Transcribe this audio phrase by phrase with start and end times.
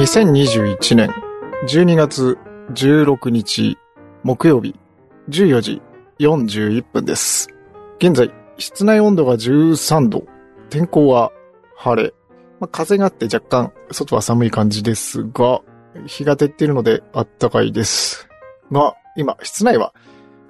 [0.00, 1.10] 2021年
[1.66, 2.38] 12月
[2.72, 3.76] 16日
[4.22, 4.74] 木曜日
[5.28, 5.82] 14時
[6.18, 7.48] 41分です。
[7.98, 10.24] 現在、室内温度が13度、
[10.70, 11.32] 天候は
[11.76, 12.14] 晴れ。
[12.60, 15.60] まあ、風があって若干外は寒い感じですが、
[16.06, 18.28] 日が照っているので暖かいです。
[18.70, 19.92] が、今、室内は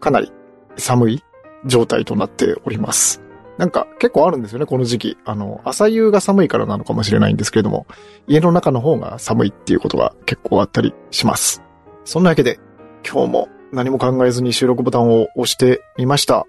[0.00, 0.32] かなり
[0.76, 1.24] 寒い
[1.66, 3.22] 状態となっております。
[3.60, 5.16] なんか結構あるんですよね、この時期。
[5.26, 7.86] あの、朝夕が寒いからなのかもしれないんですけれども、
[8.26, 11.62] 家の中の方が寒いっていうことが結構あったりします。
[12.06, 12.58] そんなわけで、
[13.06, 16.46] 今日も何も考えずに収録ボタンを押してみました。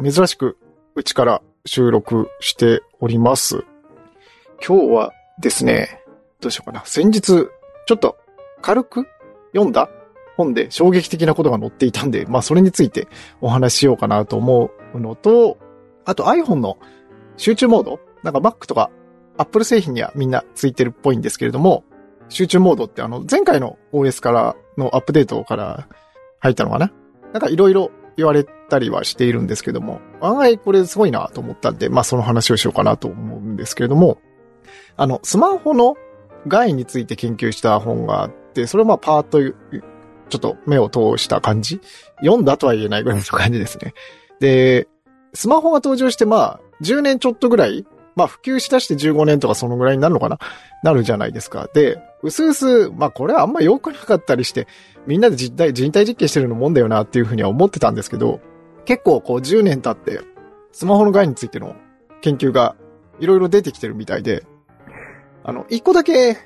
[0.00, 0.56] 珍しく、
[0.94, 3.64] うちから収録しております。
[4.64, 6.00] 今日はですね、
[6.40, 6.84] どうしようかな。
[6.84, 8.16] 先日、ちょっと
[8.60, 9.08] 軽く
[9.52, 9.90] 読んだ
[10.36, 13.08] 本で衝撃的なことが載っていたんで、まあそれについて
[13.40, 15.58] お話ししようかなと思うのと、
[16.04, 16.78] あと iPhone の
[17.36, 18.00] 集中モード？
[18.22, 18.90] なんか Mac とか
[19.38, 21.84] Apple 製品にはみんなついてるっぽいんですけれども、
[22.28, 25.88] 集中モードってあの前回の OS からのアップデートから
[26.40, 26.92] 入ったのかな？
[27.32, 34.18] なんかいろいろ言われたりはしているんですけども、案外これすごいなと思ったんで、まあその話をしようかなと思うんですけれども、
[34.96, 35.96] あの、スマホの
[36.46, 39.40] 害について研究した本があって、それをまあパーッと
[40.28, 41.80] ちょっと目を通した感じ？
[42.20, 43.94] 読んだとは言えないぐらいの感じですね。
[44.40, 44.88] で、
[45.34, 50.38] スマホが登場してまあ、10年ちょっとぐらい、まあ普及しだして15年とかそのぐらいになるのかな？
[50.82, 51.68] なるじゃないですか。
[51.72, 54.66] で、うすうす、まあこれはあんま良くなかったりして、
[55.06, 58.40] みんなで実体、人体実験してるのもんだよなっていうふうには思ってたんですけど、
[58.84, 60.20] 結構こう10年経って、
[60.72, 61.76] スマホの害についての
[62.20, 62.76] 研究が
[63.18, 64.44] いろいろ出てきてるみたいで、
[65.44, 66.36] あの、一個だけ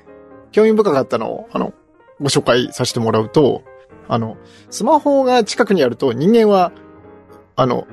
[0.51, 1.73] 興味深かったのを、あの、
[2.19, 3.63] ご紹介させてもらうと、
[4.07, 4.37] あの、
[4.69, 6.71] スマホが近くにあると人間は、
[7.55, 7.87] あの、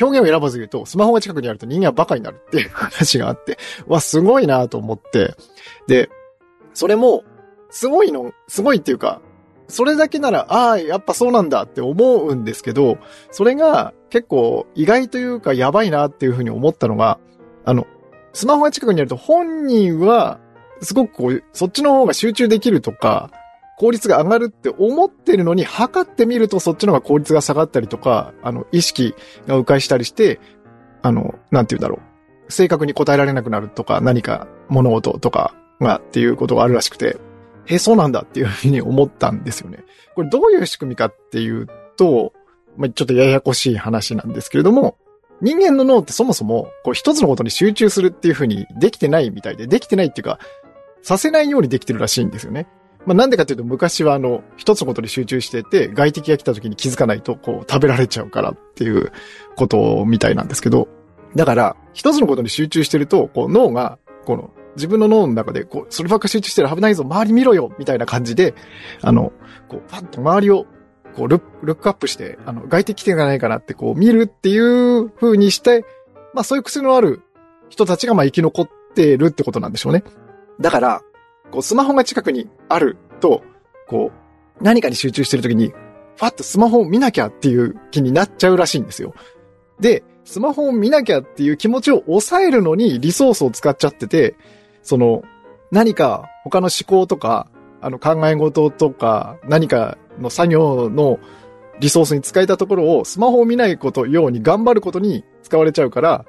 [0.00, 5.34] 表現を選ばず言うと、スマホが近くにあると人間はバカになるっていう話があって、 わ、すごいなと思って、
[5.86, 6.10] で、
[6.74, 7.24] それも、
[7.70, 9.20] すごいの、すごいっていうか、
[9.68, 12.98] それだけなら、ああ、やっぱそうなんだって思うんですけど、
[13.30, 17.18] それが結構意外というかやばいなっていうふうに思ったのが、
[17.64, 17.86] あの、
[18.32, 20.38] スマホが近くにあると本人は、
[20.80, 23.30] すごくこう、そっちの方が集中できるとか、
[23.76, 29.14] 効率が上がるって思ってるのに、測ってみるとそっちの方が効率が下がったりとか、あの、意識
[29.46, 30.40] が迂回したりして、
[31.02, 32.52] あの、なんて言うんだろう。
[32.52, 37.18] 正確に答えられなくなるとか、何か物事とかがっていうことがあるらしくて、
[37.66, 39.84] へ、そうなんだっていうふうに思ったんですよね。
[40.14, 41.66] これどういう仕組みかっていう
[41.96, 42.32] と、
[42.76, 44.96] まあ、ちょっとややこしい話なんですけれども、
[45.42, 50.38] 人間の脳ってそもそも、こう一つのことに集中するっていうふうにできてないみたいで、できてないっていうか、
[51.02, 52.68] させないようにできてるらしいんですよね。
[53.06, 59.12] まあ、なんでかというと昔はあの、一つのことに集中してて、外敵が来た時に気づかないと、こう、食べられちゃうからっていう
[59.56, 60.88] ことみたいなんですけど、
[61.36, 68.54] だから、一つのことに集中してると、こう、脳が、この、自分の脳の中で、こう、そればっか集中してる危ないぞ、周り見ろよみたいな感じで、
[69.02, 69.32] あの、
[69.68, 70.66] こう、パッと周りを、
[71.14, 75.84] こうルッ、クアップして、あの、外敵来てないかなって、こう、見るっていう風にして、
[76.34, 77.22] まあ、そういう癖のある
[77.68, 80.04] 人たちが、まあ、生き残ってるってことなんでしょうね。
[80.60, 81.02] だから、
[81.50, 83.42] こう、スマホが近くにあると、
[83.88, 84.10] こ
[84.60, 89.14] う、何かに集中してるときに、ファッとスマホを見なきゃっていう気になっちゃうらしいんですよ。
[89.80, 94.34] で、スマホを見なきゃっていう気持ちを抑えるのにリソースを使っちゃってて、
[94.82, 95.22] その、
[95.70, 97.48] 何か他の思考とか、
[97.80, 101.18] あの考え事とか、何かの作業の
[101.78, 106.24] リソースに使えたところをスマホを見ないことように頑張ることに使われちゃうから、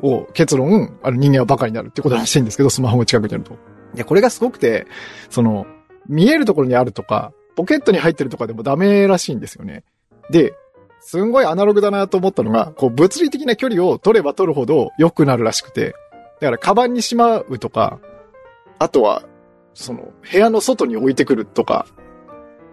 [0.00, 3.56] こう、結論、あの人間はバカになるってことらしいんですけど、スマホが近くにあると。
[3.94, 4.86] で、これがすごくて、
[5.30, 5.66] その、
[6.08, 9.84] 見えるところにあるとか、ポケットに入ってるとかでもダメらしいんですよね。
[10.30, 10.54] で、
[11.00, 15.94] すんごいアナログだなと思ったのが、こう、物理的な距離を取れば取るほど良くなるらしくて、
[16.40, 17.98] だから、カバンにしまうとか、
[18.78, 19.22] あとは、
[19.74, 21.86] その、部屋の外に置いてくるとか、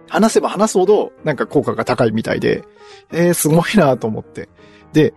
[0.08, 2.64] 話せば話すほど、なんか効果が高いみたいで、
[3.12, 4.48] えー、すごいなと思って。
[4.92, 5.14] で、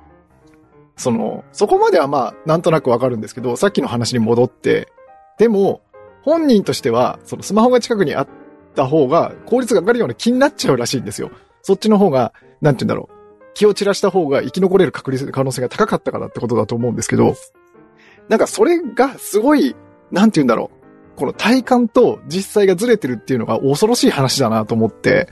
[0.95, 4.91] その、そこまではまあ、なんとなくわかるんですけど、さっきの話に戻って、
[5.37, 5.81] でも、
[6.21, 8.27] 本人としては、そのスマホが近くにあっ
[8.75, 11.31] た方が効率が上がるような気になっちゃうらしいんですよ。
[11.61, 13.19] そっちの方が、なんて言うんだろう。
[13.53, 17.35] 気を散らした方が生き残れる確率、可能性が高かったからってことだと思うんですけど、
[18.29, 19.75] なんかそれがすごい、
[20.11, 20.79] なんて言うんだろう。
[21.19, 25.27] この体感と実際がずれてるっていうのが恐ろしい話だなと思って。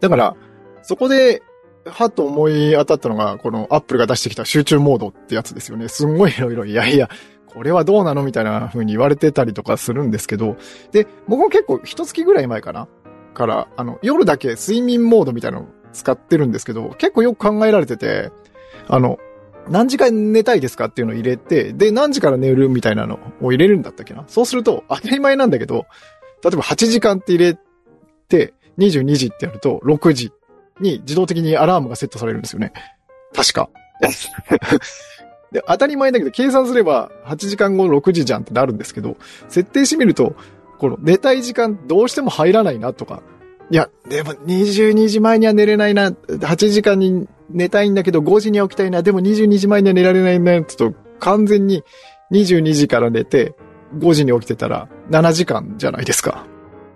[0.00, 0.36] だから、
[0.82, 1.42] そこで、
[1.86, 5.88] はっと思い当たったのが、このアップルが出してきた集中モードってやつですよね。
[5.88, 7.08] すんごいいろいろ、いやいや、
[7.54, 10.56] これはどうなのみたいな風に言われてたりとかするんですけど、
[10.90, 12.88] で、僕も結構一月ぐらい前かな
[13.32, 18.30] から、あの、夜だけ睡眠モードみたいなのを使ってるんですけど、結構よく考えられてて、
[18.88, 19.18] あの、
[19.68, 24.24] 何時間寝たいですかっていうのを入れて、で、何時から寝るみたいなのを入れるんだったっけな。
[24.26, 25.86] そうすると、当たり前なんだけど、
[26.42, 27.58] 例えば8時間って入れ
[28.28, 30.32] て、22時ってやると、6時
[30.80, 32.72] に自動的にアラームがセットされるんですよね。
[33.32, 33.70] 確か。
[35.54, 39.16] で、当たり前だけど、計算すれば8時間後6時じゃんってなるんですけど、
[39.48, 40.34] 設定してみると、
[40.78, 43.22] この寝たい時間どうしても入らないなとか、
[43.70, 51.84] いや、でも22時前には寝れないな、8時間に寝たいんだけど5時に起きたいな、でも22時前には寝られないな、と完全に
[52.32, 53.54] 22時から寝て
[53.96, 56.46] 5時に起きてたら7時間じゃないですか。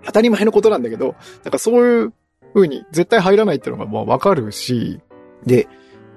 [0.03, 1.15] 当たり前のことなんだけど、
[1.45, 2.13] なんかそういう
[2.53, 4.99] 風に絶対入らないってのがまあわかるし、
[5.45, 5.69] で、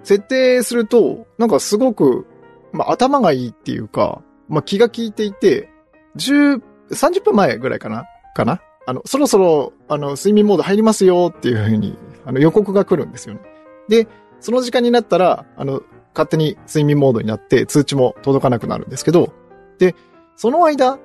[0.02, 2.26] 設定すると、なんかすごく、
[2.72, 5.68] まあ頭がいいっていうか、まあ気が利いていて、
[6.16, 6.60] 10、
[6.90, 8.04] 30分前ぐらいかな？
[8.34, 8.60] かな？
[8.86, 11.96] あの、そろそろ、あの、睡眠モード入りますよっていう風に、
[12.26, 13.40] あの、予告が来るんですよね。
[13.88, 14.08] で、
[14.40, 15.82] その時間になったら、あの、
[16.14, 19.32] 勝手に睡眠モードになって通知も届かなくなるんですけど、
[19.78, 19.94] で、
[20.36, 20.98] その間、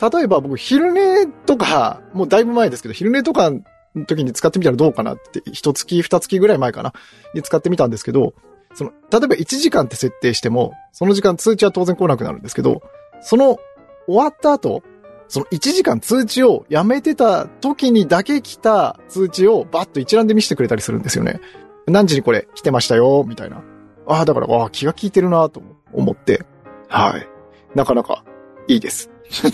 [0.00, 3.60] 例えば僕昼寝とか、もうだいぶ前ですけど、昼寝とかの
[4.06, 6.92] 時に使ってみたらどうかなって、一月二月ぐらい前かな、
[7.34, 8.34] に使ってみたんですけど、
[8.74, 12.82] その、例えば1時間って設定しても、その時間通知は当然来なくなるんですけど、
[13.20, 13.58] その
[14.06, 14.82] 終わった後、
[15.28, 21.40] その1時間通知をやめてた時にだけ来た通知をバッと一覧で見せてくれたりするんですよね。
[21.86, 23.62] 何時にこれ来てましたよ、みたいな。
[24.06, 25.62] ああ、だから、ああ、気が利いてるなと
[25.92, 26.44] 思って、
[26.88, 27.28] はい。
[27.74, 28.24] なかなか
[28.68, 29.10] いいです。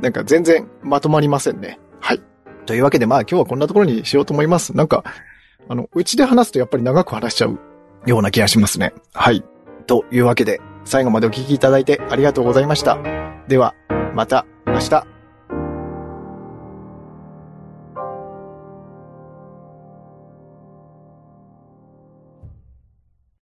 [0.00, 1.78] なんか全然まとまりませんね。
[2.00, 2.22] はい。
[2.66, 4.76] というわけでまあ今日はこんなところにしようと思います。
[4.76, 5.04] なんか、
[5.72, 7.58] あの、うちで話すとやっぱり長く話しちゃう
[8.04, 8.92] ような気がしますね。
[9.14, 9.42] はい。
[9.86, 12.98] というわけで、最後までお聴きいただいてありがとうございました。
[13.48, 13.74] では、
[14.14, 15.11] また明日。